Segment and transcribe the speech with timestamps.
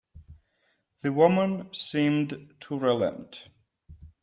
[1.03, 3.49] The woman seemed to relent.